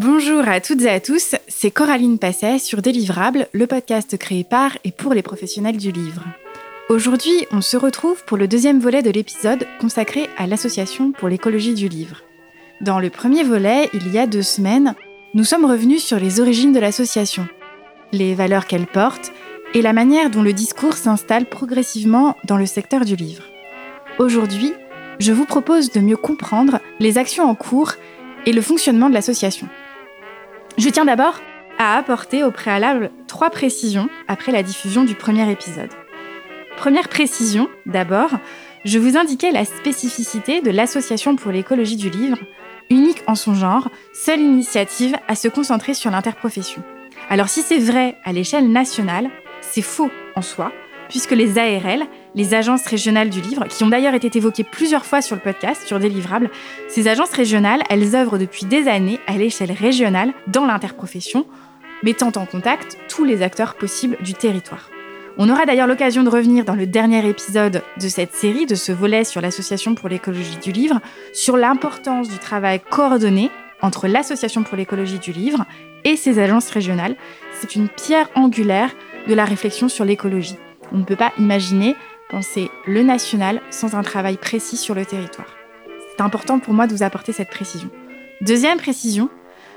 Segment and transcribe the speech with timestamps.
[0.00, 4.78] Bonjour à toutes et à tous, c'est Coraline Passet sur Délivrable, le podcast créé par
[4.84, 6.22] et pour les professionnels du livre.
[6.88, 11.74] Aujourd'hui, on se retrouve pour le deuxième volet de l'épisode consacré à l'Association pour l'écologie
[11.74, 12.22] du livre.
[12.80, 14.94] Dans le premier volet, il y a deux semaines,
[15.34, 17.48] nous sommes revenus sur les origines de l'association,
[18.12, 19.32] les valeurs qu'elle porte
[19.74, 23.42] et la manière dont le discours s'installe progressivement dans le secteur du livre.
[24.20, 24.74] Aujourd'hui,
[25.18, 27.94] je vous propose de mieux comprendre les actions en cours
[28.46, 29.68] et le fonctionnement de l'association.
[30.78, 31.40] Je tiens d'abord
[31.80, 35.90] à apporter au préalable trois précisions après la diffusion du premier épisode.
[36.76, 38.30] Première précision, d'abord,
[38.84, 42.38] je vous indiquais la spécificité de l'Association pour l'écologie du livre,
[42.90, 46.84] unique en son genre, seule initiative à se concentrer sur l'interprofession.
[47.28, 50.70] Alors si c'est vrai à l'échelle nationale, c'est faux en soi,
[51.08, 52.06] puisque les ARL,
[52.38, 55.84] les agences régionales du livre, qui ont d'ailleurs été évoquées plusieurs fois sur le podcast,
[55.84, 56.50] sur des livrables,
[56.88, 61.46] ces agences régionales, elles œuvrent depuis des années à l'échelle régionale dans l'interprofession,
[62.04, 64.88] mettant en contact tous les acteurs possibles du territoire.
[65.36, 68.92] On aura d'ailleurs l'occasion de revenir dans le dernier épisode de cette série, de ce
[68.92, 71.00] volet sur l'Association pour l'écologie du livre,
[71.32, 73.50] sur l'importance du travail coordonné
[73.82, 75.64] entre l'Association pour l'écologie du livre
[76.04, 77.16] et ses agences régionales.
[77.52, 78.90] C'est une pierre angulaire
[79.26, 80.56] de la réflexion sur l'écologie.
[80.92, 81.96] On ne peut pas imaginer
[82.28, 85.48] penser le national sans un travail précis sur le territoire.
[86.10, 87.90] C'est important pour moi de vous apporter cette précision.
[88.40, 89.28] Deuxième précision,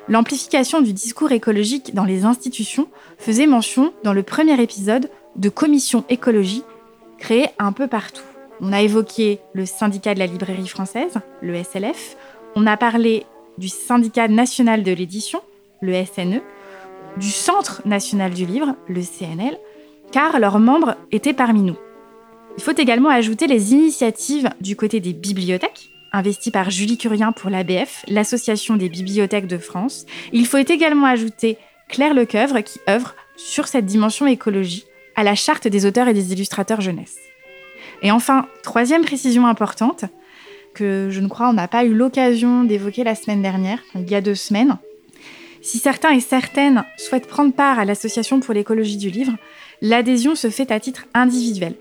[0.07, 6.03] l'amplification du discours écologique dans les institutions faisait mention dans le premier épisode de commissions
[6.09, 6.63] écologie
[7.17, 8.23] créées un peu partout.
[8.59, 12.17] On a évoqué le syndicat de la librairie française, le SLF,
[12.55, 13.25] on a parlé
[13.57, 15.41] du syndicat national de l'édition,
[15.81, 16.41] le SNE,
[17.17, 19.57] du Centre national du livre, le CNL,
[20.11, 21.77] car leurs membres étaient parmi nous.
[22.57, 27.49] Il faut également ajouter les initiatives du côté des bibliothèques, investies par Julie Curien pour
[27.49, 30.05] l'ABF, l'Association des bibliothèques de France.
[30.33, 31.57] Il faut également ajouter
[31.89, 34.85] Claire Lecoeuvre qui œuvre sur cette dimension écologie
[35.15, 37.17] à la charte des auteurs et des illustrateurs jeunesse.
[38.01, 40.05] Et enfin, troisième précision importante,
[40.73, 44.15] que je ne crois on n'a pas eu l'occasion d'évoquer la semaine dernière, il y
[44.15, 44.77] a deux semaines.
[45.61, 49.33] Si certains et certaines souhaitent prendre part à l'Association pour l'écologie du livre,
[49.81, 51.75] l'adhésion se fait à titre individuel,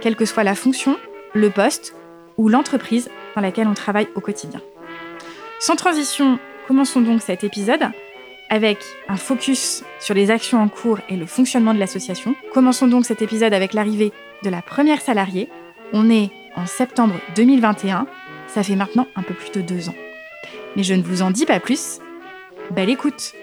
[0.00, 0.96] quelle que soit la fonction,
[1.34, 1.94] le poste
[2.36, 4.60] ou l'entreprise dans laquelle on travaille au quotidien.
[5.58, 7.90] Sans transition, commençons donc cet épisode
[8.48, 8.78] avec
[9.08, 12.34] un focus sur les actions en cours et le fonctionnement de l'association.
[12.52, 14.12] Commençons donc cet épisode avec l'arrivée
[14.42, 15.48] de la première salariée.
[15.92, 18.06] On est en septembre 2021,
[18.48, 19.94] ça fait maintenant un peu plus de deux ans.
[20.76, 22.00] Mais je ne vous en dis pas plus.
[22.70, 23.34] Belle écoute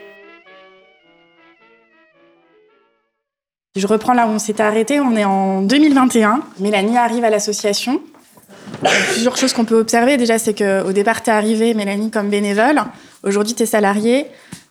[3.75, 6.41] Je reprends là où on s'était arrêté, on est en 2021.
[6.59, 8.01] Mélanie arrive à l'association.
[9.11, 10.17] Plusieurs choses qu'on peut observer.
[10.17, 12.81] Déjà, c'est qu'au départ, tu es arrivée, Mélanie, comme bénévole.
[13.23, 14.27] Aujourd'hui, tu es salariée.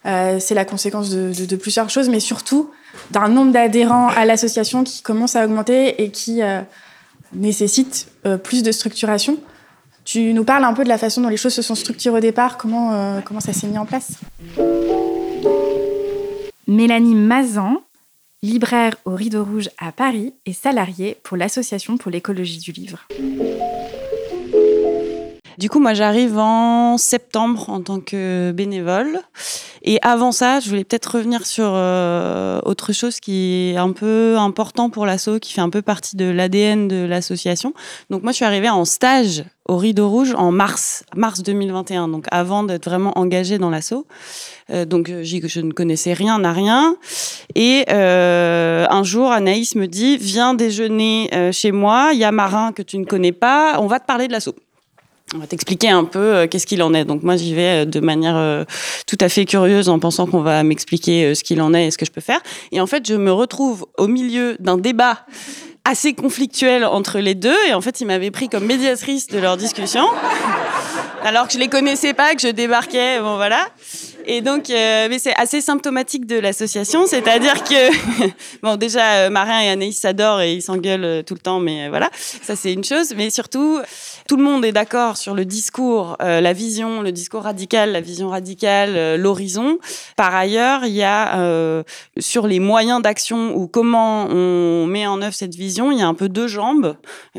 [0.06, 2.70] Euh, c'est la conséquence de, plusieurs choses, mais surtout
[3.10, 6.60] d'un nombre d'adhérents à l'association qui commence à augmenter et qui euh,
[7.32, 9.38] nécessite euh, plus de structuration.
[10.04, 12.20] Tu nous parles un peu de la façon dont les choses se sont structurées au
[12.20, 14.12] départ, comment, comment ça s'est mis en place?
[16.68, 17.82] Mélanie Mazan,
[18.46, 23.06] libraire au Rideau Rouge à Paris et salariée pour l'Association pour l'écologie du livre.
[25.58, 29.20] Du coup, moi, j'arrive en septembre en tant que bénévole.
[29.82, 34.36] Et avant ça, je voulais peut-être revenir sur euh, autre chose qui est un peu
[34.36, 37.72] important pour l'asso, qui fait un peu partie de l'ADN de l'association.
[38.10, 42.26] Donc moi, je suis arrivée en stage au Rideau Rouge en mars, mars 2021, donc
[42.30, 44.06] avant d'être vraiment engagée dans l'asso.
[44.70, 46.96] Euh, donc je ne connaissais rien à rien.
[47.54, 52.32] Et euh, un jour, Anaïs me dit, viens déjeuner euh, chez moi, il y a
[52.32, 54.54] Marin que tu ne connais pas, on va te parler de l'asso
[55.34, 57.04] on va t'expliquer un peu euh, qu'est-ce qu'il en est.
[57.04, 58.64] Donc moi j'y vais euh, de manière euh,
[59.06, 61.98] tout à fait curieuse en pensant qu'on va m'expliquer ce qu'il en est et ce
[61.98, 62.40] que je peux faire.
[62.72, 65.26] Et en fait je me retrouve au milieu d'un débat
[65.86, 67.56] assez conflictuel entre les deux.
[67.68, 70.04] Et en fait ils m'avaient pris comme médiatrice de leur discussion.
[71.24, 73.66] Alors que je les connaissais pas que je débarquais bon voilà
[74.28, 78.28] et donc, euh, mais c'est assez symptomatique de l'association, c'est-à-dire que,
[78.62, 81.88] bon, déjà, euh, Marin et Anaïs s'adorent et ils s'engueulent euh, tout le temps, mais
[81.88, 83.14] voilà, ça c'est une chose.
[83.16, 83.80] Mais surtout,
[84.28, 88.30] tout le monde est d'accord sur le discours, la vision, le discours radical, la vision
[88.30, 89.78] radicale, l'horizon.
[90.16, 91.84] Par ailleurs, il y a
[92.18, 96.08] sur les moyens d'action ou comment on met en œuvre cette vision, il y a
[96.08, 96.96] un peu deux jambes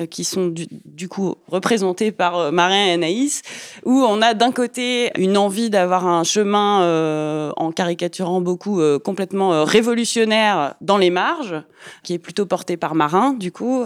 [0.09, 3.41] qui sont du, du, coup représentées par Marin et Anaïs,
[3.83, 8.99] où on a d'un côté une envie d'avoir un chemin euh, en caricaturant beaucoup, euh,
[8.99, 11.61] complètement euh, révolutionnaire dans les marges,
[12.03, 13.83] qui est plutôt porté par Marin, du coup.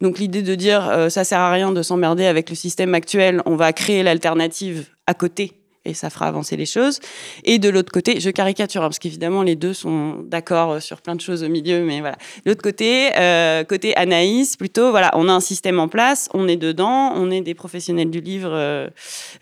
[0.00, 3.56] donc l'idée de dire ça sert à rien de s'emmerder avec le système actuel, on
[3.56, 7.00] va créer l'alternative à côté et ça fera avancer les choses.
[7.44, 11.16] Et de l'autre côté, je caricature, hein, parce qu'évidemment, les deux sont d'accord sur plein
[11.16, 12.16] de choses au milieu, mais voilà.
[12.46, 16.56] L'autre côté, euh, côté Anaïs, plutôt, voilà, on a un système en place, on est
[16.56, 18.88] dedans, on est des professionnels du livre euh,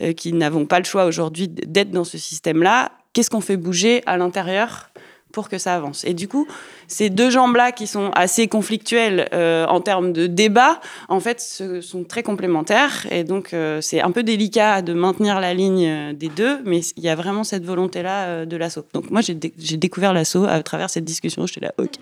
[0.03, 2.93] euh, qui n'avons pas le choix aujourd'hui d'être dans ce système-là.
[3.13, 4.91] Qu'est-ce qu'on fait bouger à l'intérieur?
[5.32, 6.05] Pour que ça avance.
[6.05, 6.47] Et du coup,
[6.88, 11.41] ces deux jambes-là qui sont assez conflictuelles euh, en termes de débat, en fait,
[11.81, 13.06] sont très complémentaires.
[13.11, 16.81] Et donc, euh, c'est un peu délicat de maintenir la ligne euh, des deux, mais
[16.97, 18.85] il y a vraiment cette volonté-là de l'assaut.
[18.93, 19.35] Donc, moi, j'ai
[19.77, 21.47] découvert l'assaut à travers cette discussion.
[21.47, 21.99] J'étais là, OK.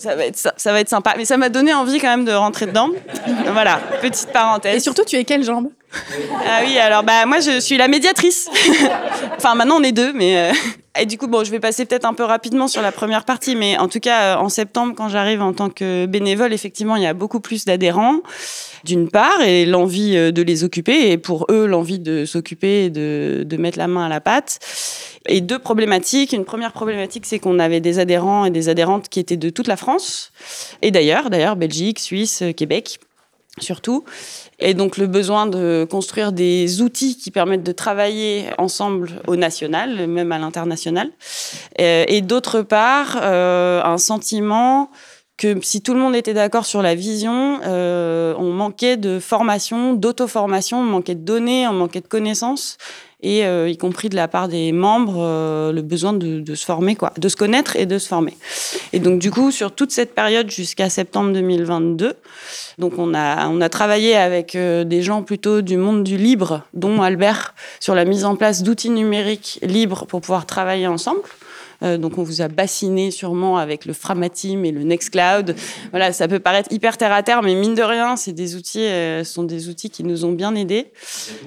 [0.00, 1.14] Ça va, être, ça, ça va être sympa.
[1.18, 2.88] Mais ça m'a donné envie quand même de rentrer dedans.
[3.52, 4.76] voilà, petite parenthèse.
[4.76, 5.68] Et surtout, tu es quelle jambe?
[6.46, 8.48] Ah oui, alors bah moi je suis la médiatrice.
[9.36, 10.52] enfin maintenant on est deux, mais
[11.00, 13.56] et du coup, bon, je vais passer peut-être un peu rapidement sur la première partie,
[13.56, 17.02] mais en tout cas, euh, en septembre, quand j'arrive en tant que bénévole, effectivement, il
[17.02, 18.20] y a beaucoup plus d'adhérents,
[18.84, 22.90] d'une part, et l'envie euh, de les occuper, et pour eux, l'envie de s'occuper et
[22.90, 24.58] de, de mettre la main à la pâte.
[25.26, 26.32] Et deux problématiques.
[26.32, 29.68] Une première problématique, c'est qu'on avait des adhérents et des adhérentes qui étaient de toute
[29.68, 30.32] la France,
[30.82, 32.98] et d'ailleurs, d'ailleurs, Belgique, Suisse, Québec
[33.58, 34.04] surtout.
[34.60, 40.06] Et donc le besoin de construire des outils qui permettent de travailler ensemble au national,
[40.06, 41.10] même à l'international.
[41.80, 44.90] Euh, et, d'autre part, euh, un sentiment
[45.38, 49.94] que si tout le monde était d'accord sur la vision, euh, on manquait de formation,
[49.94, 52.76] d'auto-formation, on manquait de données, on manquait de connaissances
[53.22, 56.96] et euh, y compris de la part des membres, euh, le besoin de, se former,
[56.96, 58.36] quoi, de se connaître et de se former.
[58.92, 62.14] Et donc du coup, sur toute cette période jusqu'à septembre 2022,
[62.78, 66.62] donc on a on a travaillé avec euh, des gens plutôt du monde du libre,
[66.74, 71.20] dont Albert, sur la mise en place d'outils numériques libres pour pouvoir travailler ensemble.
[71.82, 75.56] Donc on vous a bassiné sûrement avec le Framatim et le Nextcloud.
[75.92, 78.84] Voilà, ça peut paraître hyper terre à terre, mais mine de rien, c'est des outils,
[78.84, 80.92] euh, sont des outils qui nous ont bien aidés.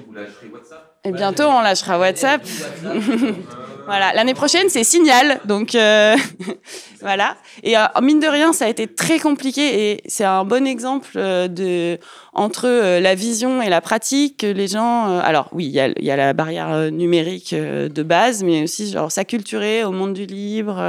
[0.08, 0.93] Vous WhatsApp?
[1.06, 2.40] Et bientôt, on lâchera WhatsApp.
[3.86, 4.14] voilà.
[4.14, 5.38] L'année prochaine, c'est Signal.
[5.44, 6.16] Donc, euh,
[7.02, 7.36] voilà.
[7.62, 11.10] Et euh, mine de rien, ça a été très compliqué et c'est un bon exemple
[11.16, 11.98] euh, de
[12.32, 12.68] entre
[13.00, 14.42] la vision et la pratique.
[14.42, 18.62] Les gens, alors oui, il y a, y a, la barrière numérique de base, mais
[18.62, 20.80] aussi genre s'acculturer au monde du libre,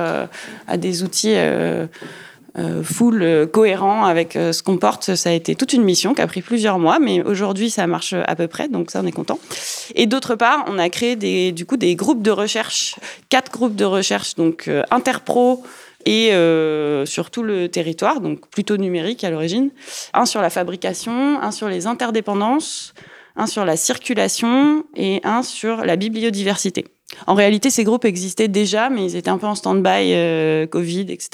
[0.68, 1.36] à des outils
[2.84, 5.16] full euh, cohérent avec euh, ce qu'on porte.
[5.16, 8.14] Ça a été toute une mission qui a pris plusieurs mois, mais aujourd'hui ça marche
[8.14, 9.40] à peu près, donc ça on est content.
[9.96, 12.96] Et d'autre part, on a créé des, du coup des groupes de recherche,
[13.30, 15.64] quatre groupes de recherche, donc interpro
[16.06, 19.72] et euh, sur tout le territoire, donc plutôt numérique à l'origine.
[20.14, 22.94] Un sur la fabrication, un sur les interdépendances,
[23.36, 26.86] un sur la circulation et un sur la bibliodiversité.
[27.28, 31.08] En réalité, ces groupes existaient déjà, mais ils étaient un peu en stand-by, euh, Covid,
[31.10, 31.30] etc.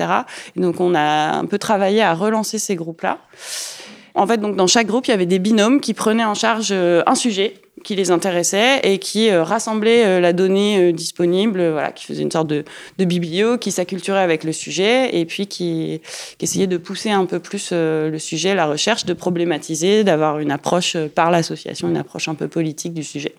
[0.55, 3.19] Et donc, on a un peu travaillé à relancer ces groupes-là.
[4.13, 6.69] En fait, donc dans chaque groupe, il y avait des binômes qui prenaient en charge
[6.71, 12.05] euh, un sujet qui les intéressait et qui euh, rassemblaient la donnée disponible, voilà, qui
[12.05, 12.63] faisait une sorte de,
[12.97, 16.01] de biblio, qui s'acculturait avec le sujet et puis qui,
[16.37, 20.51] qui essayait de pousser un peu plus le sujet, la recherche, de problématiser, d'avoir une
[20.51, 23.33] approche par l'association, une approche un peu politique du sujet.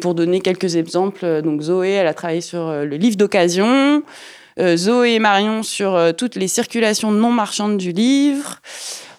[0.00, 4.02] Pour donner quelques exemples, euh, donc Zoé, elle a travaillé sur euh, le livre d'occasion.
[4.58, 8.60] Euh, Zoé et Marion sur toutes les circulations non marchandes du livre.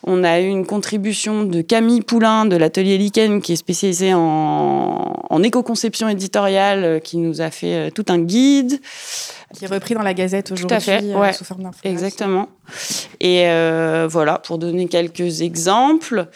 [0.05, 5.13] On a eu une contribution de Camille Poulain de l'atelier Lichen qui est spécialisée en,
[5.29, 8.79] en éco-conception éditoriale qui nous a fait tout un guide.
[9.53, 12.50] Qui est repris dans la Gazette aujourd'hui euh, sous forme Exactement.
[13.19, 16.27] Et euh, voilà, pour donner quelques exemples.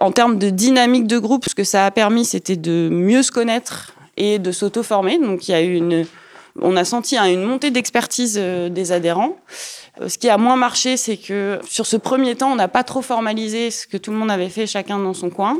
[0.00, 3.30] En termes de dynamique de groupe, ce que ça a permis, c'était de mieux se
[3.30, 5.18] connaître et de s'auto-former.
[5.18, 6.06] Donc il y a eu une,
[6.60, 9.36] on a senti hein, une montée d'expertise euh, des adhérents.
[10.00, 12.82] Euh, ce qui a moins marché, c'est que sur ce premier temps, on n'a pas
[12.82, 15.58] trop formalisé ce que tout le monde avait fait chacun dans son coin,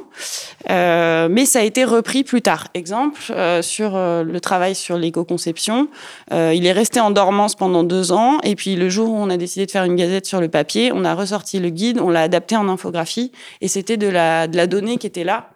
[0.71, 2.69] euh, mais ça a été repris plus tard.
[2.75, 5.89] Exemple euh, sur euh, le travail sur l'éco-conception,
[6.31, 9.37] il est resté en dormance pendant deux ans, et puis le jour où on a
[9.37, 12.23] décidé de faire une gazette sur le papier, on a ressorti le guide, on l'a
[12.23, 15.51] adapté en infographie, et c'était de la, de la donnée qui était là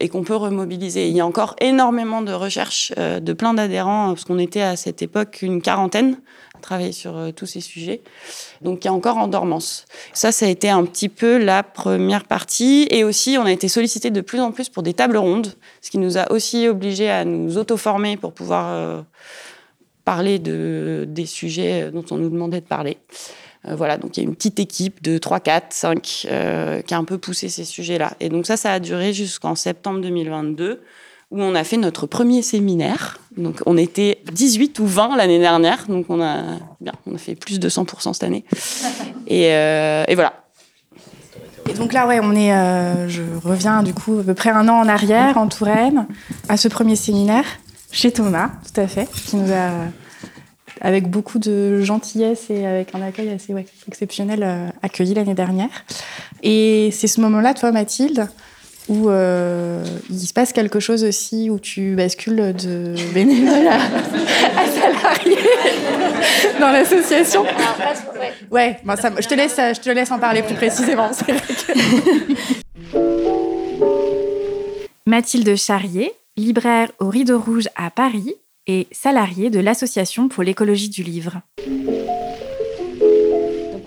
[0.00, 1.08] et qu'on peut remobiliser.
[1.08, 4.76] Il y a encore énormément de recherches euh, de plein d'adhérents, parce qu'on était à
[4.76, 6.16] cette époque une quarantaine
[6.62, 8.00] travailler sur euh, tous ces sujets.
[8.62, 9.84] Donc, il y a encore en dormance.
[10.14, 12.86] Ça, ça a été un petit peu la première partie.
[12.90, 15.90] Et aussi, on a été sollicité de plus en plus pour des tables rondes, ce
[15.90, 19.02] qui nous a aussi obligés à nous auto-former pour pouvoir euh,
[20.04, 22.96] parler de, des sujets dont on nous demandait de parler.
[23.68, 26.94] Euh, voilà, donc il y a une petite équipe de 3, 4, 5 euh, qui
[26.94, 28.12] a un peu poussé ces sujets-là.
[28.20, 30.80] Et donc ça, ça a duré jusqu'en septembre 2022
[31.32, 33.18] où on a fait notre premier séminaire.
[33.38, 35.86] Donc, on était 18 ou 20 l'année dernière.
[35.88, 36.42] Donc, on a,
[36.80, 38.44] bien, on a fait plus de 100% cette année.
[39.26, 40.34] Et, euh, et voilà.
[41.70, 44.68] Et donc là, ouais, on est, euh, je reviens du coup à peu près un
[44.68, 46.06] an en arrière en Touraine
[46.48, 47.44] à ce premier séminaire
[47.92, 49.70] chez Thomas, tout à fait, qui nous a
[50.82, 55.70] avec beaucoup de gentillesse et avec un accueil assez ouais, exceptionnel euh, accueilli l'année dernière.
[56.42, 58.26] Et c'est ce moment-là, toi, Mathilde,
[58.88, 64.66] où euh, il se passe quelque chose aussi, où tu bascules de bénévole à, à
[64.66, 65.36] salarié
[66.60, 67.44] dans l'association?
[68.50, 71.10] Ouais, bon, ça, je, te laisse, je te laisse en parler plus précisément.
[75.06, 78.34] Mathilde Charrier, libraire au Rideau Rouge à Paris
[78.66, 81.40] et salariée de l'Association pour l'écologie du livre.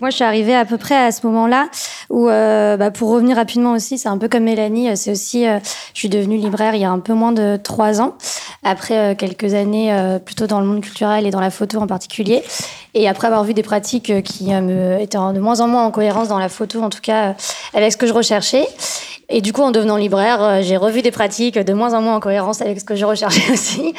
[0.01, 1.67] Moi, je suis arrivée à peu près à ce moment-là
[2.09, 5.47] où, euh, bah, pour revenir rapidement aussi, c'est un peu comme Mélanie, euh, c'est aussi,
[5.47, 5.57] euh,
[5.93, 8.15] je suis devenue libraire il y a un peu moins de trois ans,
[8.61, 12.43] après quelques années plutôt dans le monde culturel et dans la photo en particulier,
[12.93, 16.39] et après avoir vu des pratiques qui étaient de moins en moins en cohérence dans
[16.39, 17.35] la photo, en tout cas
[17.73, 18.67] avec ce que je recherchais.
[19.29, 22.15] Et du coup, en devenant libraire, euh, j'ai revu des pratiques de moins en moins
[22.15, 23.93] en cohérence avec ce que je recherchais aussi.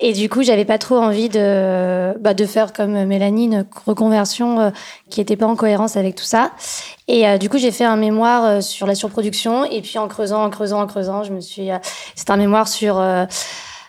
[0.00, 4.60] Et du coup, j'avais pas trop envie de, bah, de faire comme Mélanie une reconversion
[4.60, 4.70] euh,
[5.10, 6.52] qui était pas en cohérence avec tout ça.
[7.06, 9.64] Et euh, du coup, j'ai fait un mémoire sur la surproduction.
[9.66, 11.68] Et puis, en creusant, en creusant, en creusant, je me suis.
[12.14, 13.26] c'est un mémoire sur euh,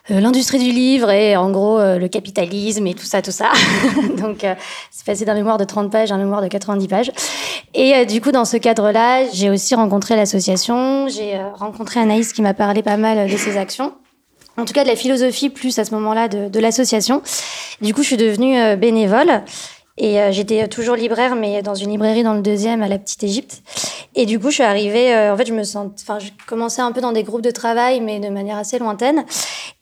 [0.08, 3.50] l'industrie du livre et en gros euh, le capitalisme et tout ça, tout ça.
[4.18, 4.54] Donc euh,
[4.90, 7.12] c'est passé d'un mémoire de 30 pages à un mémoire de 90 pages.
[7.74, 12.54] Et du coup, dans ce cadre-là, j'ai aussi rencontré l'association, j'ai rencontré Anaïs qui m'a
[12.54, 13.94] parlé pas mal de ses actions
[14.56, 17.22] en tout cas de la philosophie plus à ce moment-là de, de l'association.
[17.80, 19.42] Du coup, je suis devenue bénévole
[19.96, 23.22] et euh, j'étais toujours libraire, mais dans une librairie dans le deuxième, à la Petite
[23.22, 23.62] Égypte.
[24.16, 25.14] Et du coup, je suis arrivée.
[25.14, 25.90] Euh, en fait, je me sens.
[26.02, 29.24] Enfin, je commençais un peu dans des groupes de travail, mais de manière assez lointaine.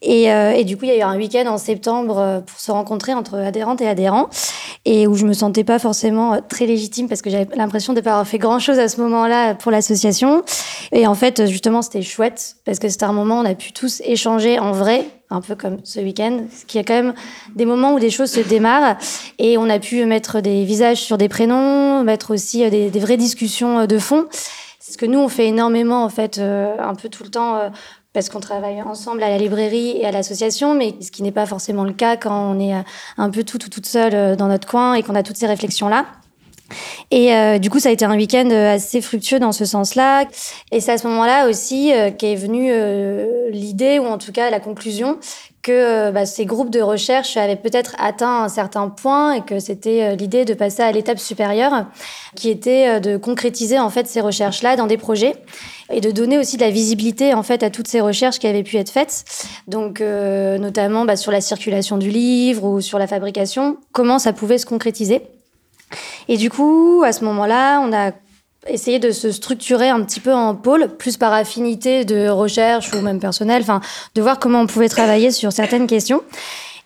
[0.03, 2.71] Et, euh, et du coup, il y a eu un week-end en septembre pour se
[2.71, 4.29] rencontrer entre adhérentes et adhérents,
[4.85, 8.11] et où je me sentais pas forcément très légitime parce que j'avais l'impression de pas
[8.11, 10.43] avoir fait grand-chose à ce moment-là pour l'association.
[10.93, 13.73] Et en fait, justement, c'était chouette parce que c'était un moment où on a pu
[13.73, 17.15] tous échanger en vrai un peu comme ce week-end, qu'il y a quand même
[17.55, 18.97] des moments où des choses se démarrent
[19.39, 23.01] et on a pu mettre des visages sur des prénoms, mettre aussi euh, des, des
[23.01, 24.27] vraies discussions euh, de fond.
[24.79, 27.59] C'est ce que nous on fait énormément en fait, euh, un peu tout le temps.
[28.13, 31.47] parce qu'on travaille ensemble à la librairie et à l'association, mais ce qui n'est pas
[31.47, 32.75] forcément le cas quand on est
[33.17, 36.05] un peu tout ou toute seule dans notre coin et qu'on a toutes ces réflexions-là.
[37.11, 40.25] Et euh, du coup, ça a été un week-end euh, assez fructueux dans ce sens-là.
[40.71, 44.51] Et c'est à ce moment-là aussi euh, qu'est venue euh, l'idée, ou en tout cas
[44.51, 45.19] la conclusion,
[45.63, 50.17] que bah, ces groupes de recherche avaient peut-être atteint un certain point et que c'était
[50.17, 51.87] l'idée de passer à l'étape supérieure,
[52.35, 55.37] qui était de concrétiser en fait ces recherches-là dans des projets
[55.93, 58.65] et de donner aussi de la visibilité en fait à toutes ces recherches qui avaient
[58.65, 59.25] pu être faites.
[59.69, 64.59] Donc notamment bah, sur la circulation du livre ou sur la fabrication, comment ça pouvait
[64.59, 65.23] se concrétiser.
[66.29, 68.13] Et du coup, à ce moment-là, on a
[68.69, 73.01] essayé de se structurer un petit peu en pôle, plus par affinité de recherche ou
[73.01, 73.81] même personnel, enfin,
[74.15, 76.23] de voir comment on pouvait travailler sur certaines questions.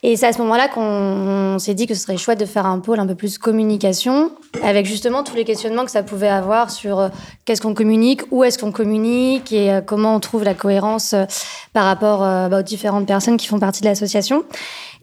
[0.03, 2.79] Et c'est à ce moment-là qu'on s'est dit que ce serait chouette de faire un
[2.79, 4.31] pôle un peu plus communication,
[4.63, 7.09] avec justement tous les questionnements que ça pouvait avoir sur euh,
[7.45, 11.25] qu'est-ce qu'on communique, où est-ce qu'on communique et euh, comment on trouve la cohérence euh,
[11.73, 14.45] par rapport bah, aux différentes personnes qui font partie de l'association.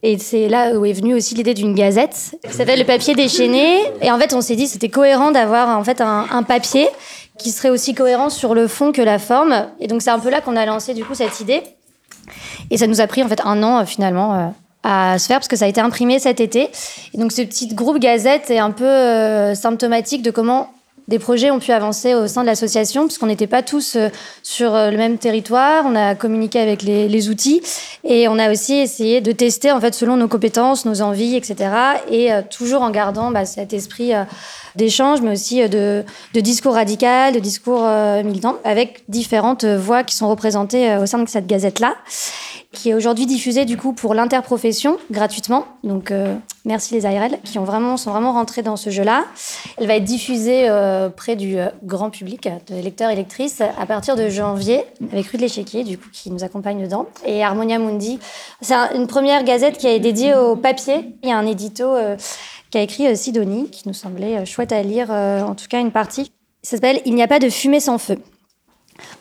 [0.06, 3.80] Et c'est là où est venue aussi l'idée d'une gazette qui s'appelle le papier déchaîné.
[4.02, 6.88] Et en fait, on s'est dit c'était cohérent d'avoir en fait un, papier
[7.38, 9.68] qui serait aussi cohérent sur le fond que la forme.
[9.80, 11.64] Et donc c'est un peu là qu'on a lancé du coup cette idée.
[12.70, 14.48] Et ça nous a pris en fait un an finalement euh,
[14.84, 16.70] à se faire parce que ça a été imprimé cet été.
[17.14, 20.70] Et donc ce petit groupe gazette est un peu euh, symptomatique de comment
[21.08, 24.08] des projets ont pu avancer au sein de l'association, puisqu'on n'était pas tous euh,
[24.42, 25.84] sur euh, le même territoire.
[25.86, 27.62] On a communiqué avec les, outils
[28.04, 31.72] et on a aussi essayé de tester en fait selon nos compétences, nos envies, etc.
[32.10, 34.12] Et euh, toujours en gardant bah, cet esprit
[34.76, 37.88] d'échange, mais aussi de, de, discours radical, de discours
[38.26, 41.96] militant, avec différentes voix qui sont représentées au sein de cette gazette-là
[42.74, 45.66] qui est aujourd'hui diffusée du coup pour l'interprofession gratuitement.
[45.84, 49.26] Donc euh, merci les ARL qui ont vraiment sont vraiment rentrés dans ce jeu-là.
[49.78, 53.86] Elle va être diffusée euh, près du euh, grand public, de lecteurs et lectrices, à
[53.86, 57.78] partir de janvier avec Rue de l'Échiquier du coup qui nous accompagne dedans et Harmonia
[57.78, 58.20] Mundi.
[58.62, 61.16] C'est un, une première gazette qui est dédiée au papier.
[61.22, 62.18] Il y a un édito euh,
[62.72, 66.32] qui a écrit Sidonie qui nous semblait chouette à lire, en tout cas une partie.
[66.64, 68.18] Ça s'appelle Il n'y a pas de fumée sans feu.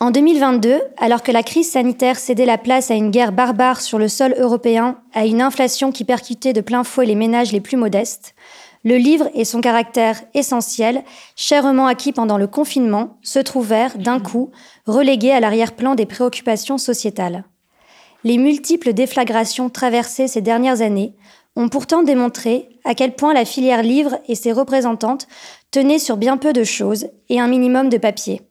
[0.00, 3.98] En 2022, alors que la crise sanitaire cédait la place à une guerre barbare sur
[3.98, 7.76] le sol européen, à une inflation qui percutait de plein fouet les ménages les plus
[7.76, 8.34] modestes,
[8.84, 11.04] le livre et son caractère essentiel,
[11.36, 14.50] chèrement acquis pendant le confinement, se trouvèrent, d'un coup,
[14.86, 17.44] relégués à l'arrière-plan des préoccupations sociétales.
[18.24, 21.14] Les multiples déflagrations traversées ces dernières années
[21.54, 25.28] ont pourtant démontré à quel point la filière livre et ses représentantes
[25.70, 28.42] tenaient sur bien peu de choses et un minimum de papier.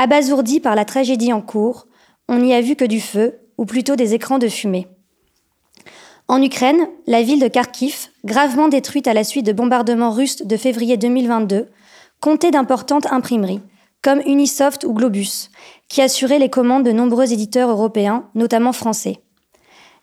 [0.00, 1.88] Abasourdi par la tragédie en cours,
[2.28, 4.86] on n'y a vu que du feu, ou plutôt des écrans de fumée.
[6.28, 10.56] En Ukraine, la ville de Kharkiv, gravement détruite à la suite de bombardements russes de
[10.56, 11.66] février 2022,
[12.20, 13.60] comptait d'importantes imprimeries,
[14.00, 15.50] comme Unisoft ou Globus,
[15.88, 19.16] qui assuraient les commandes de nombreux éditeurs européens, notamment français.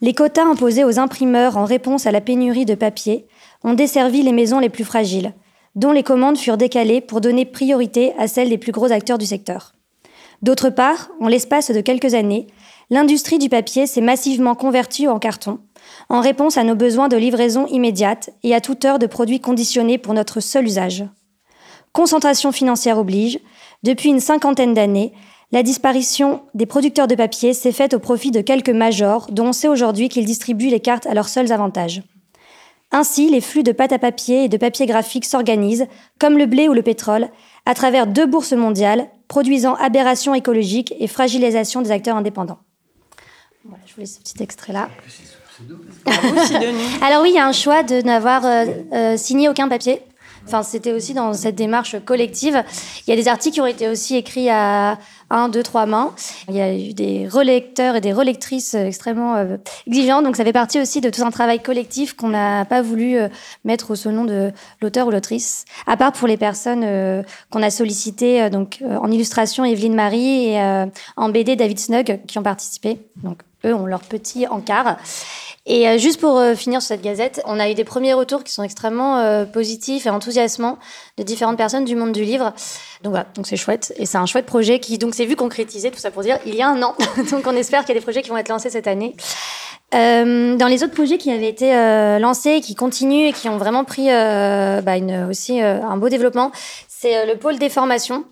[0.02, 3.28] Les quotas imposés aux imprimeurs en réponse à la pénurie de papier
[3.64, 5.34] ont desservi les maisons les plus fragiles,
[5.76, 9.26] dont les commandes furent décalées pour donner priorité à celles des plus gros acteurs du
[9.26, 9.72] secteur.
[10.42, 12.48] D'autre part, en l'espace de quelques années,
[12.90, 15.60] l'industrie du papier s'est massivement convertie en carton,
[16.10, 19.98] en réponse à nos besoins de livraison immédiate et à toute heure de produits conditionnés
[19.98, 21.06] pour notre seul usage.
[21.94, 23.40] Concentration financière oblige,
[23.84, 25.14] depuis une cinquantaine d'années,
[25.52, 29.54] la disparition des producteurs de papier s'est faite au profit de quelques majors dont on
[29.54, 32.04] sait aujourd'hui qu'ils distribuent les cartes à leurs seuls avantages.
[32.92, 35.88] Ainsi, les flux de pâte à papier et de papier graphique s'organisent,
[36.20, 37.30] comme le blé ou le pétrole,
[37.66, 42.60] à travers deux bourses mondiales, produisant aberrations écologiques et fragilisation des acteurs indépendants.
[43.64, 44.90] Voilà, je vous laisse ce petit extrait-là.
[47.02, 50.02] Alors oui, il y a un choix de n'avoir euh, euh, signé aucun papier.
[50.46, 52.64] Enfin, c'était aussi dans cette démarche collective.
[53.08, 56.14] Il y a des articles qui ont été aussi écrits à un, deux, trois mains.
[56.50, 60.22] Il y a eu des relecteurs et des relectrices extrêmement euh, exigeants.
[60.22, 63.28] Donc, ça fait partie aussi de tout un travail collectif qu'on n'a pas voulu euh,
[63.64, 64.52] mettre au nom de
[64.82, 65.66] l'auteur ou l'autrice.
[65.88, 70.86] À part pour les personnes euh, qu'on a sollicitées, donc en illustration, Evelyne Marie et
[71.18, 73.00] en BD, David Snug, qui ont participé.
[73.24, 74.98] Donc, eux ont leur petit encart.
[75.68, 78.44] Et euh, juste pour euh, finir sur cette gazette, on a eu des premiers retours
[78.44, 80.78] qui sont extrêmement euh, positifs et enthousiasmants
[81.18, 82.54] de différentes personnes du monde du livre.
[83.02, 85.90] Donc voilà, donc c'est chouette et c'est un chouette projet qui donc s'est vu concrétiser
[85.90, 86.96] tout ça pour dire il y a un an.
[87.32, 89.16] donc on espère qu'il y a des projets qui vont être lancés cette année.
[89.96, 93.58] Euh, dans les autres projets qui avaient été euh, lancés, qui continuent et qui ont
[93.58, 96.52] vraiment pris bah, une, aussi un beau développement,
[96.88, 98.26] c'est le pôle des formations.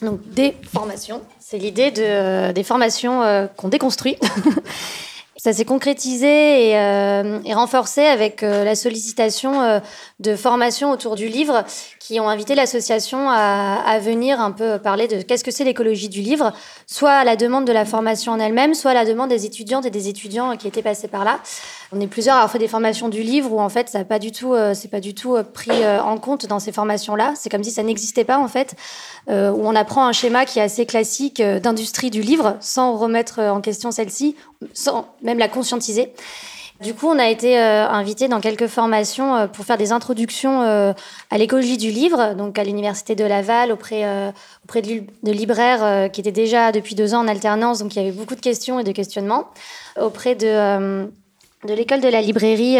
[0.00, 4.16] Donc des formations, c'est l'idée de des formations qu'on déconstruit.
[5.42, 9.80] ça s'est concrétisé et, euh, et, renforcé avec euh, la sollicitation euh,
[10.20, 11.64] de formations autour du livre
[11.98, 16.08] qui ont invité l'association à, à, venir un peu parler de qu'est-ce que c'est l'écologie
[16.08, 16.52] du livre,
[16.86, 19.84] soit à la demande de la formation en elle-même, soit à la demande des étudiantes
[19.84, 21.40] et des étudiants qui étaient passés par là.
[21.92, 24.18] On est plusieurs à avoir fait des formations du livre où en fait ça pas
[24.18, 27.34] du tout, c'est pas du tout pris en compte dans ces formations-là.
[27.36, 28.74] C'est comme si ça n'existait pas en fait,
[29.28, 33.60] où on apprend un schéma qui est assez classique d'industrie du livre sans remettre en
[33.60, 34.36] question celle-ci,
[34.72, 36.14] sans même la conscientiser.
[36.82, 40.62] Du coup, on a été euh, invité dans quelques formations euh, pour faire des introductions
[40.62, 40.92] euh,
[41.30, 44.04] à l'écologie du livre, donc à l'université de Laval, auprès,
[44.64, 48.02] auprès de, de libraires qui étaient déjà depuis deux ans en alternance, donc il y
[48.02, 49.48] avait beaucoup de questions et de questionnements,
[50.00, 51.08] auprès de
[51.66, 52.76] de l'école de la librairie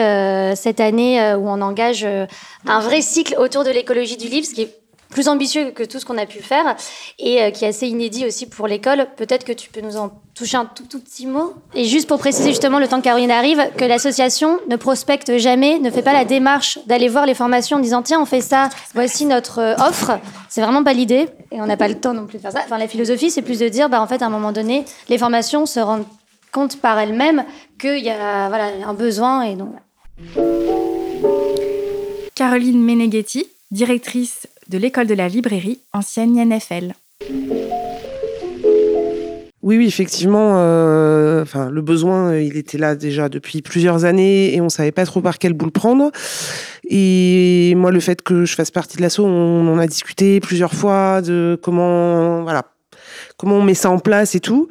[0.57, 4.63] cette année où on engage un vrai cycle autour de l'écologie du livre, ce qui
[4.63, 6.75] est plus ambitieux que tout ce qu'on a pu faire
[7.19, 9.07] et euh, qui est assez inédit aussi pour l'école.
[9.17, 11.55] Peut-être que tu peux nous en toucher un tout, tout petit mot?
[11.75, 15.79] Et juste pour préciser justement le temps que Caroline arrive, que l'association ne prospecte jamais,
[15.79, 18.71] ne fait pas la démarche d'aller voir les formations en disant tiens on fait ça,
[18.95, 20.19] voici notre euh, offre.
[20.49, 22.61] C'est vraiment pas l'idée et on n'a pas le temps non plus de faire ça.
[22.65, 25.19] Enfin la philosophie c'est plus de dire bah en fait à un moment donné les
[25.19, 26.07] formations se rendent
[26.53, 27.45] compte par elles-mêmes
[27.79, 29.75] qu'il y a voilà un besoin et donc.
[32.35, 36.95] Caroline Meneghetti, directrice de l'école de la librairie, ancienne INFL.
[39.63, 44.61] Oui, oui, effectivement, euh, enfin, le besoin, il était là déjà depuis plusieurs années et
[44.61, 46.11] on savait pas trop par quel bout le prendre.
[46.89, 50.75] Et moi, le fait que je fasse partie de l'asso, on en a discuté plusieurs
[50.75, 52.65] fois de comment, voilà,
[53.37, 54.69] comment on met ça en place et tout.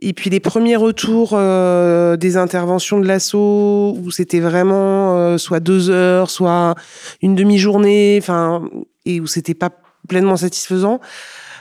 [0.00, 5.60] Et puis les premiers retours euh, des interventions de l'assaut où c'était vraiment euh, soit
[5.60, 6.74] deux heures, soit
[7.20, 8.68] une demi-journée, enfin,
[9.04, 9.70] et où c'était pas
[10.08, 11.00] pleinement satisfaisant.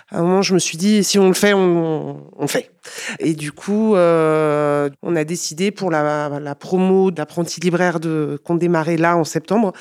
[0.10, 2.72] À un moment, je me suis dit, si on le fait, on, on fait.
[3.20, 8.56] Et du coup, euh, on a décidé pour la, la promo d'apprenti libraire de qu'on
[8.56, 9.74] démarrait là en septembre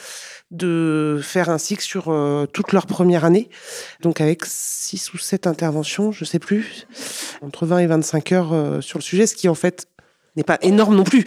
[0.51, 3.49] de faire un cycle sur euh, toute leur première année,
[4.01, 6.87] donc avec six ou sept interventions, je sais plus,
[7.43, 9.89] entre 20 et 25 heures euh, sur le sujet, ce qui en fait
[10.37, 11.25] n'est pas énorme non plus.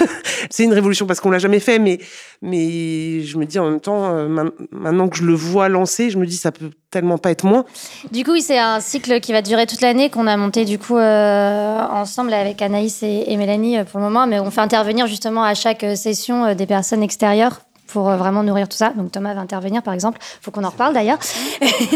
[0.50, 1.98] c'est une révolution parce qu'on l'a jamais fait, mais
[2.40, 6.16] mais je me dis en même temps, euh, maintenant que je le vois lancer, je
[6.16, 7.66] me dis ça peut tellement pas être moins.
[8.10, 10.96] Du coup, c'est un cycle qui va durer toute l'année qu'on a monté du coup
[10.96, 15.84] ensemble avec Anaïs et, Mélanie pour le moment, mais on fait intervenir justement à chaque
[15.94, 17.60] session des personnes extérieures
[17.92, 18.90] pour euh, vraiment nourrir tout ça.
[18.96, 20.18] Donc Thomas va intervenir par exemple.
[20.20, 21.18] Il faut qu'on en reparle d'ailleurs.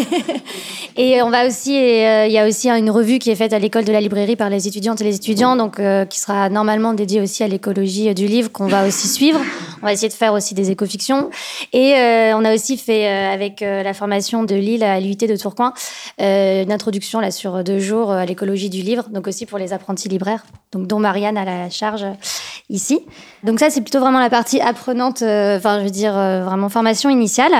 [0.97, 3.59] et on va aussi, euh, il y a aussi une revue qui est faite à
[3.59, 6.93] l'école de la librairie par les étudiantes et les étudiants, donc euh, qui sera normalement
[6.93, 9.41] dédiée aussi à l'écologie du livre qu'on va aussi suivre.
[9.83, 11.31] on va essayer de faire aussi des écofictions.
[11.73, 11.95] Et
[12.35, 15.73] on a aussi fait avec la formation de Lille à l'UIT de Tourcoing
[16.19, 20.09] une introduction là sur deux jours à l'écologie du livre, donc aussi pour les apprentis
[20.09, 22.05] libraires, donc dont Marianne a la charge
[22.69, 23.01] ici.
[23.47, 27.53] Donc ça c'est plutôt vraiment la partie apprenante, enfin je veux dire vraiment formation initiale,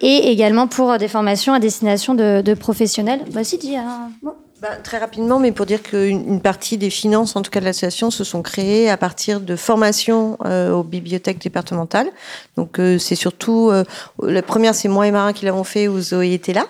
[0.00, 3.20] et également pour des formations à destination de, professionnels.
[3.32, 3.76] Bah dis
[4.22, 4.34] mot.
[4.62, 8.10] Bah, très rapidement, mais pour dire qu'une partie des finances, en tout cas de l'association,
[8.10, 12.08] se sont créées à partir de formations euh, aux bibliothèques départementales.
[12.56, 13.84] Donc euh, c'est surtout euh,
[14.22, 16.66] la première, c'est moi et Marin qui l'avons fait où Zoé était là,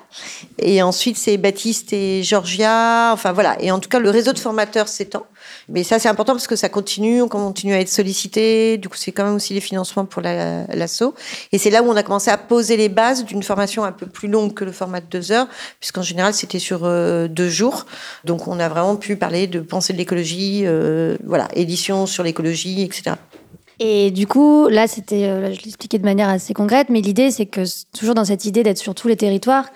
[0.58, 3.12] et ensuite c'est Baptiste et Georgia.
[3.12, 3.56] Enfin voilà.
[3.62, 5.24] Et en tout cas, le réseau de formateurs s'étend.
[5.68, 8.78] Mais ça, c'est important parce que ça continue, on continue à être sollicité.
[8.78, 11.14] Du coup, c'est quand même aussi les financements pour l'assaut.
[11.52, 14.06] et c'est là où on a commencé à poser les bases d'une formation un peu
[14.06, 15.48] plus longue que le format de deux heures,
[15.80, 17.86] puisqu'en général, c'était sur euh, deux jours.
[18.24, 22.82] Donc, on a vraiment pu parler de pensée de l'écologie, euh, voilà, édition sur l'écologie,
[22.82, 23.16] etc.
[23.78, 27.46] Et du coup, là, c'était, euh, je l'expliquais de manière assez concrète, mais l'idée, c'est
[27.46, 27.62] que
[27.96, 29.66] toujours dans cette idée d'être sur tous les territoires,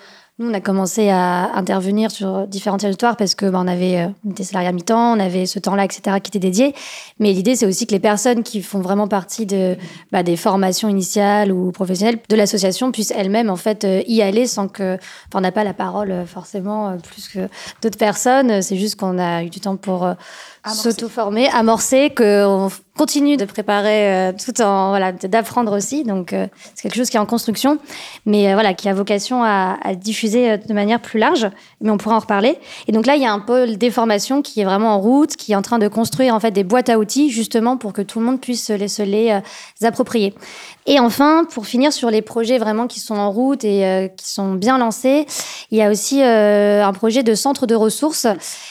[0.41, 4.07] nous, on a commencé à intervenir sur différents territoires parce que bah, on avait euh,
[4.23, 6.73] des salariés à mi-temps, on avait ce temps-là, etc., qui était dédié.
[7.19, 9.77] Mais l'idée, c'est aussi que les personnes qui font vraiment partie de
[10.11, 14.47] bah, des formations initiales ou professionnelles de l'association puissent elles-mêmes en fait euh, y aller
[14.47, 17.47] sans que, enfin, on n'a pas la parole euh, forcément plus que
[17.81, 18.61] d'autres personnes.
[18.61, 20.07] C'est juste qu'on a eu du temps pour
[20.65, 26.03] s'auto-former, amorcer, qu'on continue de préparer euh, tout en voilà d'apprendre aussi.
[26.03, 27.77] Donc euh, c'est quelque chose qui est en construction,
[28.25, 31.49] mais euh, voilà qui a vocation à, diffuser de manière plus large.
[31.79, 32.57] Mais on pourra en reparler.
[32.87, 35.35] Et donc là il y a un pôle des formations qui est vraiment en route,
[35.35, 38.01] qui est en train de construire en fait des boîtes à outils justement pour que
[38.01, 39.41] tout le monde puisse les, se les
[39.83, 40.33] approprier.
[40.87, 44.53] Et enfin, pour finir sur les projets vraiment qui sont en route et qui sont
[44.53, 45.27] bien lancés,
[45.69, 48.27] il y a aussi un projet de centre de ressources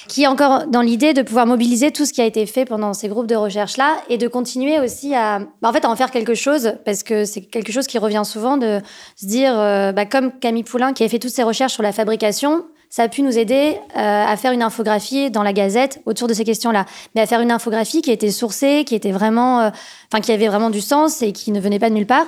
[0.09, 2.95] qui est encore dans l'idée de pouvoir mobiliser tout ce qui a été fait pendant
[2.95, 6.75] ces groupes de recherche-là et de continuer aussi à, bah, à en faire quelque chose
[6.85, 8.81] parce que c'est quelque chose qui revient souvent de
[9.17, 11.93] se dire, euh, bah, comme Camille Poulain qui a fait toutes ses recherches sur la
[11.93, 16.27] fabrication, ça a pu nous aider euh, à faire une infographie dans la Gazette autour
[16.27, 19.71] de ces questions-là, mais à faire une infographie qui était sourcée, qui était vraiment, euh,
[20.13, 22.27] enfin qui avait vraiment du sens et qui ne venait pas de nulle part.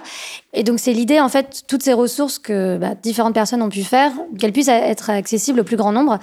[0.54, 3.82] Et donc c'est l'idée en fait, toutes ces ressources que bah, différentes personnes ont pu
[3.82, 6.20] faire, qu'elles puissent être accessibles au plus grand nombre.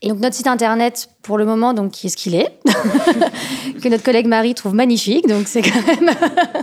[0.00, 2.50] Et donc notre site internet pour le moment, donc qui est ce qu'il est,
[3.82, 6.10] que notre collègue Marie trouve magnifique, donc c'est quand même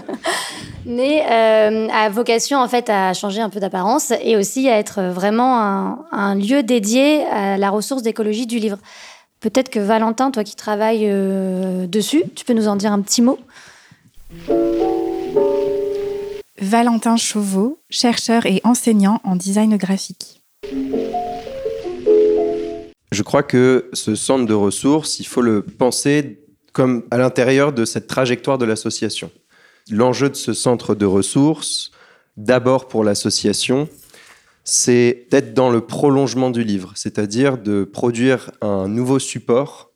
[0.89, 5.03] mais euh, a vocation en fait à changer un peu d'apparence et aussi à être
[5.03, 8.79] vraiment un, lieu dédié à la ressource d'écologie du livre.
[9.39, 13.21] Peut-être que Valentin, toi qui travailles euh, dessus, tu peux nous en dire un petit
[13.21, 13.37] mot?
[16.59, 20.41] Valentin Chauveau, chercheur et enseignant en design graphique.
[23.11, 26.39] Je crois que ce centre de ressources, il faut le penser
[26.73, 29.29] comme à l'intérieur de cette trajectoire de l'association
[29.89, 31.91] l'enjeu de ce centre de ressources,
[32.37, 33.89] d'abord pour l'association,
[34.63, 39.89] c'est d'être dans le prolongement du livre, c'est-à-dire de produire un nouveau support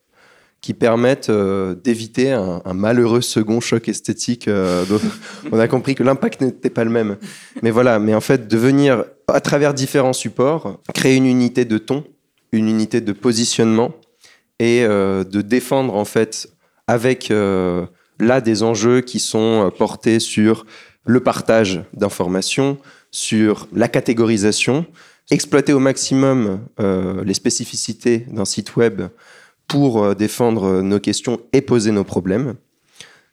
[0.61, 4.47] qui permette euh, d'éviter un, malheureux second choc esthétique.
[4.47, 4.85] Euh,
[5.51, 7.17] on a compris que l'impact n'était pas le même.
[7.61, 11.77] Mais voilà, mais en fait, de venir, à travers différents supports, créer une unité de
[11.77, 12.05] ton,
[12.53, 13.91] une unité de positionnement,
[14.59, 16.47] et euh, de défendre, en fait,
[16.87, 17.29] avec
[18.19, 20.65] là des enjeux qui sont euh, portés sur
[21.05, 22.77] le partage d'informations,
[23.11, 24.85] sur la catégorisation,
[25.31, 29.03] exploiter au maximum euh, les spécificités d'un site web
[29.67, 32.55] pour euh, défendre nos questions et poser nos problèmes.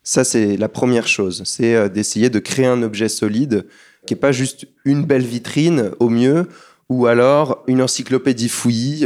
[0.02, 3.66] Ça, c'est la première chose, c'est d'essayer de créer un objet solide
[4.06, 6.48] qui n'est pas juste une belle vitrine au mieux,
[6.88, 9.04] ou alors une encyclopédie fouillie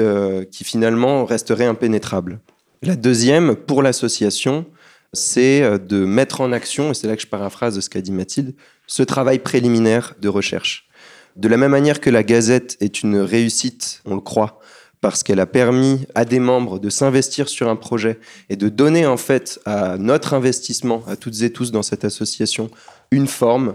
[0.53, 2.39] qui finalement resterait impénétrable.
[2.81, 4.67] La deuxième, pour l'association,
[5.15, 8.13] c'est euh, de mettre en action, et c'est là que je paraphrase ce qu'a dit
[8.13, 8.55] Mathilde,
[8.87, 10.89] ce travail préliminaire de recherche.
[11.37, 14.61] De la même manière que la Gazette est une réussite, on le croit,
[15.01, 19.07] parce qu'elle a permis à des membres de s'investir sur un projet et de donner
[19.07, 22.71] en fait à notre investissement, à toutes et tous dans cette association,
[23.11, 23.75] une forme,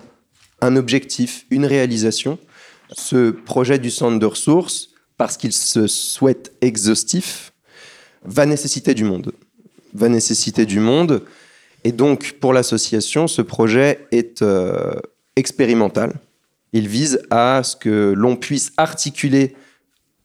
[0.62, 2.39] un objectif, une réalisation.
[2.91, 7.54] Ce projet du centre de ressources, parce qu'il se souhaite exhaustif,
[8.23, 9.32] va nécessiter du monde
[9.93, 11.23] va nécessiter du monde.
[11.84, 14.95] Et donc, pour l'association, ce projet est euh,
[15.36, 16.13] expérimental.
[16.73, 19.56] Il vise à ce que l'on puisse articuler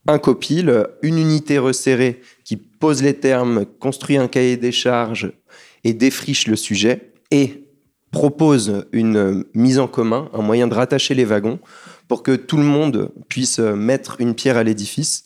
[0.06, 5.32] un copil, une unité resserrée qui pose les termes, construit un cahier des charges
[5.84, 7.64] et défriche le sujet, et
[8.10, 11.58] propose une mise en commun, un moyen de rattacher les wagons
[12.06, 15.24] pour que tout le monde puisse mettre une pierre à l'édifice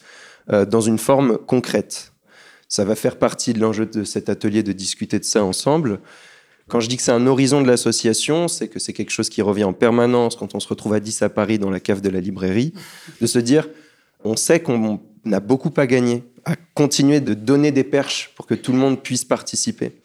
[0.51, 2.12] euh, dans une forme concrète.
[2.68, 6.00] Ça va faire partie de l'enjeu de cet atelier de discuter de ça ensemble.
[6.68, 9.40] Quand je dis que c'est un horizon de l'association, c'est que c'est quelque chose qui
[9.40, 12.11] revient en permanence quand on se retrouve à 10 à Paris dans la cave de
[12.11, 12.74] la librairie,
[13.22, 13.68] de se dire,
[14.22, 15.00] on sait qu'on
[15.33, 19.02] a beaucoup à gagner à continuer de donner des perches pour que tout le monde
[19.02, 20.00] puisse participer.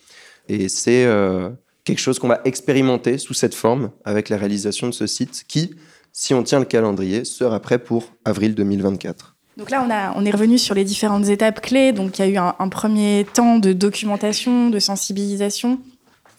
[0.49, 1.49] Et c'est euh,
[1.86, 5.76] quelque chose qu'on va expérimenter sous cette forme avec la réalisation de ce site qui,
[6.12, 9.33] si on tient le calendrier, sera prêt pour avril 2024.
[9.57, 11.91] Donc là, on, a, on est revenu sur les différentes étapes clés.
[11.91, 15.79] Donc il y a eu un, premier temps de documentation, de sensibilisation,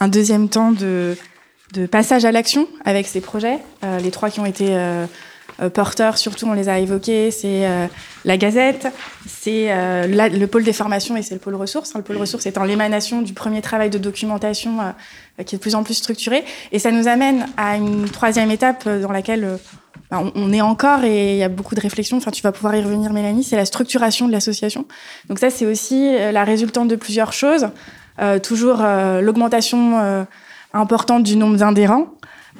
[0.00, 1.16] un deuxième temps de,
[1.72, 3.58] de passage à l'action avec ces projets.
[3.84, 5.06] Euh, les trois qui ont été euh,
[5.60, 7.68] euh, porteurs, surtout, on les a évoqués, c'est
[8.24, 8.88] la Gazette,
[9.28, 9.68] c'est
[10.08, 11.94] le pôle des formations et c'est le pôle ressources.
[11.94, 14.78] Le pôle ressources étant l'émanation du premier travail de documentation
[15.46, 16.44] qui est de plus en plus structuré.
[16.72, 19.58] Et ça nous amène à une troisième étape dans laquelle
[20.34, 22.16] on, est encore et il y a beaucoup de réflexions.
[22.16, 23.44] Enfin, tu vas pouvoir y revenir, Mélanie.
[23.44, 24.86] C'est la structuration de l'association.
[25.28, 27.68] Donc ça, c'est aussi euh, la résultante de plusieurs choses.
[28.20, 30.24] Euh, toujours euh, l'augmentation euh,
[30.72, 32.06] importante du nombre d'adhérents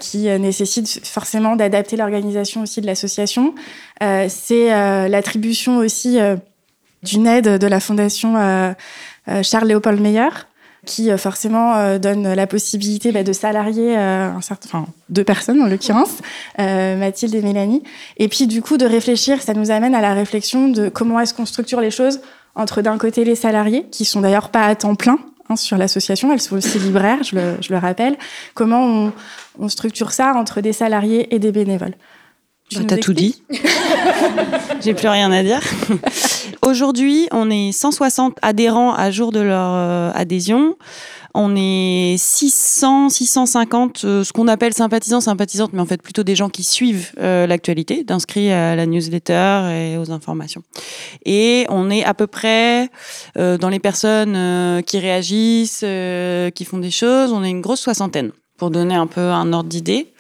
[0.01, 3.55] qui euh, nécessite forcément d'adapter l'organisation aussi de l'association.
[4.03, 6.19] Euh, c'est l'attribution aussi
[7.05, 8.73] d'une aide de la fondation euh,
[9.29, 10.31] euh, Charles Léopold Meyer
[10.85, 15.25] qui euh, forcément euh, donne la possibilité bah, de salarier euh, un certain, enfin, deux
[15.25, 16.19] personnes en l'occurrence,
[16.59, 17.83] Mathilde et Mélanie.
[18.17, 21.35] Et puis du coup de réfléchir, ça nous amène à la réflexion de comment est-ce
[21.35, 22.21] qu'on structure les choses
[22.55, 25.19] entre d'un côté les salariés, qui sont d'ailleurs pas à temps plein
[25.49, 28.17] hein, sur l'association, elles sont aussi libraires, je le, je le rappelle.
[28.55, 29.13] Comment on,
[29.59, 31.95] on structure ça entre des salariés et des bénévoles
[32.71, 33.43] Tu Bah, T'as tout dit.
[34.81, 35.61] J'ai plus rien à dire.
[36.63, 40.77] Aujourd'hui, on est 160 adhérents à jour de leur euh, adhésion.
[41.37, 46.37] On est 600, 650, euh, ce qu'on appelle sympathisants, sympathisantes, mais en fait plutôt des
[46.37, 50.63] gens qui suivent euh, l'actualité, d'inscrits à la newsletter et aux informations.
[51.27, 52.89] Et on est à peu près
[53.37, 55.85] euh, dans les personnes euh, qui réagissent,
[56.55, 59.69] qui font des choses, on est une grosse soixantaine, pour donner un peu un ordre
[59.69, 60.13] d'idée.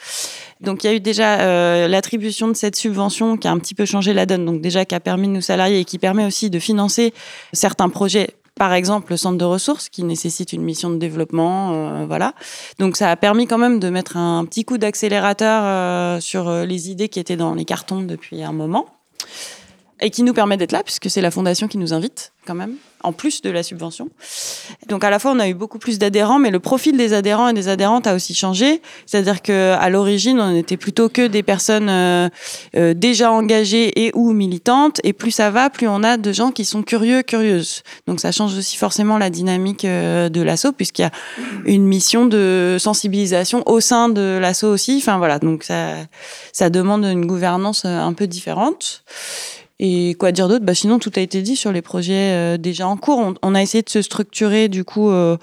[0.60, 3.74] Donc il y a eu déjà euh, l'attribution de cette subvention qui a un petit
[3.74, 6.24] peu changé la donne, donc déjà qui a permis de nous salarier et qui permet
[6.24, 7.12] aussi de financer
[7.52, 8.30] certains projets.
[8.56, 12.34] Par exemple, le centre de ressources qui nécessite une mission de développement, euh, voilà.
[12.78, 16.90] Donc ça a permis quand même de mettre un petit coup d'accélérateur euh, sur les
[16.90, 18.86] idées qui étaient dans les cartons depuis un moment
[20.00, 22.76] et qui nous permet d'être là puisque c'est la fondation qui nous invite quand même
[23.04, 24.08] en plus de la subvention.
[24.88, 27.48] Donc à la fois on a eu beaucoup plus d'adhérents mais le profil des adhérents
[27.48, 31.42] et des adhérentes a aussi changé, c'est-à-dire que à l'origine on était plutôt que des
[31.42, 32.28] personnes euh,
[32.76, 36.50] euh, déjà engagées et ou militantes et plus ça va plus on a de gens
[36.50, 37.82] qui sont curieux curieuses.
[38.06, 41.12] Donc ça change aussi forcément la dynamique euh, de l'asso puisqu'il y a
[41.64, 44.96] une mission de sensibilisation au sein de l'asso aussi.
[44.98, 45.94] Enfin voilà, donc ça
[46.52, 49.04] ça demande une gouvernance un peu différente.
[49.80, 50.64] Et quoi dire d'autre?
[50.64, 53.18] Bah Sinon, tout a été dit sur les projets euh, déjà en cours.
[53.18, 55.36] On, on a essayé de se structurer du coup euh,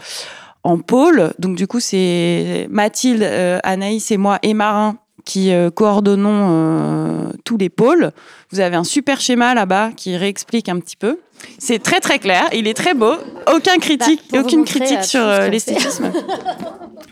[0.64, 1.34] en pôle.
[1.40, 7.32] Donc du coup, c'est Mathilde, euh, Anaïs et moi et Marin qui euh, coordonnons euh,
[7.44, 8.12] tous les pôles.
[8.52, 11.20] Vous avez un super schéma là-bas qui réexplique un petit peu.
[11.58, 13.16] C'est très très clair, il est très beau.
[13.54, 16.12] Aucun critique, pour vous aucune critique euh, sur euh, l'esthétisme.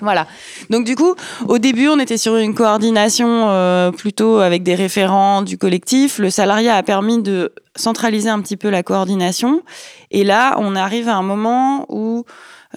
[0.02, 0.28] Voilà.
[0.70, 1.14] Donc du coup,
[1.50, 6.20] au début, on était sur une coordination plutôt avec des référents du collectif.
[6.20, 9.62] Le salariat a permis de centraliser un petit peu la coordination.
[10.10, 12.24] Et là, on arrive à un moment où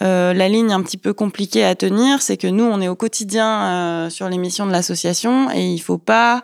[0.01, 2.97] euh, la ligne un petit peu compliquée à tenir, c'est que nous, on est au
[2.97, 6.43] quotidien euh, sur les missions de l'association et il faut pas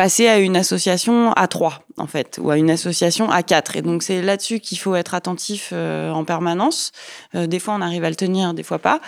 [0.00, 3.76] passer à une association à trois en fait ou à une association à quatre.
[3.76, 6.92] Et donc c'est là-dessus qu'il faut être attentif euh, en permanence.
[7.34, 9.00] Euh, des fois on arrive à le tenir des fois pas.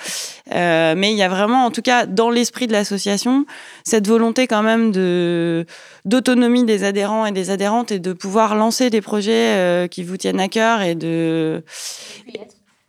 [0.54, 3.46] Euh, mais il y a vraiment en tout cas dans l'esprit de l'association
[3.84, 5.64] cette volonté quand même de
[6.04, 10.40] d'autonomie des adhérents et des adhérentes et de pouvoir lancer des projets qui vous tiennent
[10.40, 11.64] à cœur et de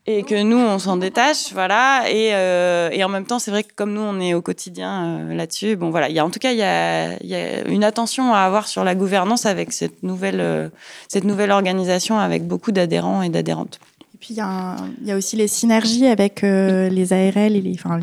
[0.05, 2.03] que nous on s'en détache voilà.
[2.09, 5.05] Et, euh, et en même temps c'est vrai que comme nous on est au quotidien
[5.05, 6.09] euh, là-dessus bon voilà.
[6.09, 8.39] Il y a en tout cas il y a, il y a une attention à
[8.39, 10.69] avoir sur la gouvernance avec cette nouvelle euh,
[11.07, 13.79] cette nouvelle organisation avec beaucoup d'adhérents et d'adhérentes.
[14.13, 17.99] Et puis il y, a y aussi les synergies avec les ARL et les, enfin,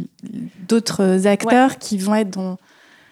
[0.68, 2.58] d'autres acteurs qui vont être dans,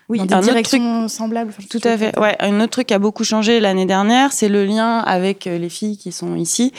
[0.08, 1.50] oui dans des un autre truc directions semblables.
[1.50, 2.18] Enfin, Tout à fait.
[2.18, 5.58] Ouais, un autre truc qui a beaucoup changé l'année dernière, c'est le lien avec euh,
[5.58, 6.72] les filles qui sont ici.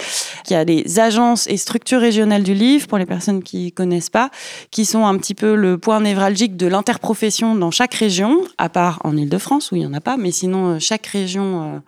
[0.49, 4.09] Il y a des agences et structures régionales du livre, pour les personnes qui connaissent
[4.09, 4.31] pas,
[4.71, 8.99] qui sont un petit peu le point névralgique de l'interprofession dans chaque région, à part
[9.03, 11.79] en Ile-de-France où il y en a pas, mais sinon euh, chaque région euh,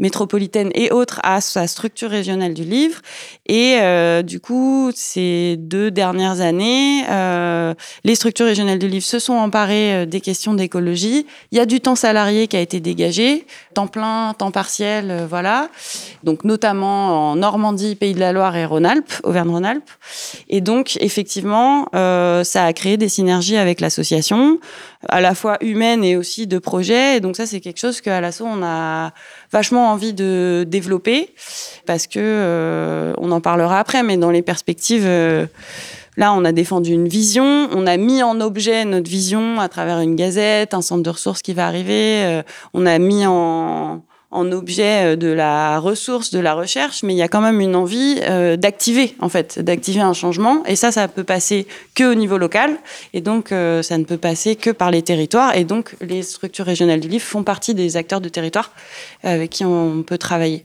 [0.00, 3.00] métropolitaine et autres à sa structure régionale du livre.
[3.46, 9.18] Et euh, du coup, ces deux dernières années, euh, les structures régionales du livre se
[9.18, 11.26] sont emparées euh, des questions d'écologie.
[11.52, 15.26] Il y a du temps salarié qui a été dégagé, temps plein, temps partiel, euh,
[15.28, 15.68] voilà.
[16.24, 19.90] Donc notamment en Normandie, Pays de la Loire et Rhône-Alpes, Auvergne-Rhône-Alpes.
[20.48, 24.58] Et donc effectivement, euh, ça a créé des synergies avec l'association,
[25.08, 27.16] à la fois humaine et aussi de projet.
[27.16, 29.12] Et donc ça, c'est quelque chose qu'à l'assaut, on a
[29.52, 31.34] vachement envie de développer
[31.86, 35.06] parce que euh, on en parlera après, mais dans les perspectives.
[35.06, 35.46] Euh,
[36.16, 40.00] Là, on a défendu une vision, on a mis en objet notre vision à travers
[40.00, 42.42] une gazette, un centre de ressources qui va arriver, euh,
[42.74, 47.16] on a mis en, en objet euh, de la ressource, de la recherche, mais il
[47.16, 50.62] y a quand même une envie euh, d'activer, en fait, d'activer un changement.
[50.66, 52.76] Et ça, ça peut passer que au niveau local,
[53.12, 55.56] et donc euh, ça ne peut passer que par les territoires.
[55.56, 58.72] Et donc, les structures régionales du livre font partie des acteurs de territoire
[59.22, 60.64] avec qui on peut travailler.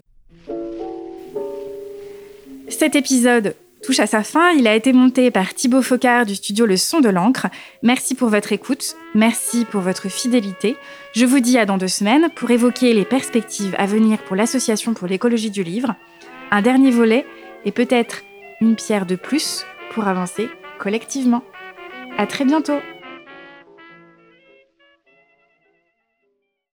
[2.69, 4.51] Cet épisode touche à sa fin.
[4.51, 7.47] Il a été monté par Thibaut Focard du studio Le Son de l'encre.
[7.83, 10.75] Merci pour votre écoute, merci pour votre fidélité.
[11.13, 14.93] Je vous dis à dans deux semaines pour évoquer les perspectives à venir pour l'Association
[14.93, 15.95] pour l'écologie du livre.
[16.51, 17.25] Un dernier volet
[17.63, 18.23] et peut-être
[18.59, 21.43] une pierre de plus pour avancer collectivement.
[22.17, 22.79] À très bientôt!